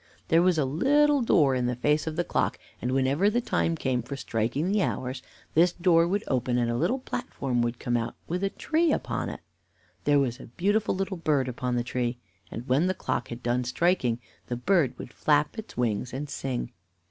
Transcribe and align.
There 0.29 0.41
was 0.41 0.57
a 0.57 0.65
little 0.65 1.21
door 1.21 1.53
in 1.53 1.67
the 1.67 1.75
face 1.75 2.07
of 2.07 2.15
the 2.15 2.23
clock, 2.23 2.57
and 2.81 2.91
whenever 2.91 3.29
the 3.29 3.39
time 3.39 3.75
came 3.75 4.01
for 4.01 4.15
striking 4.17 4.67
the 4.71 4.81
hours, 4.81 5.21
this 5.53 5.71
door 5.73 6.07
would 6.07 6.23
open, 6.27 6.57
and 6.57 6.71
a 6.71 6.75
little 6.75 6.97
platform 6.97 7.61
would 7.61 7.77
come 7.77 7.95
out 7.95 8.15
with 8.27 8.43
a 8.43 8.49
tree 8.49 8.91
upon 8.91 9.29
it. 9.29 9.41
There 10.05 10.17
was 10.17 10.39
a 10.39 10.47
beautiful 10.47 10.95
little 10.95 11.17
bird 11.17 11.47
upon 11.47 11.75
the 11.75 11.83
tree, 11.83 12.17
and 12.49 12.67
when 12.67 12.87
the 12.87 12.95
clock 12.95 13.27
had 13.27 13.43
done 13.43 13.63
striking, 13.63 14.19
the 14.47 14.55
bird 14.57 14.97
would 14.97 15.13
flap 15.13 15.59
its 15.59 15.77
wings 15.77 16.13
and 16.13 16.27
sing. 16.27 16.71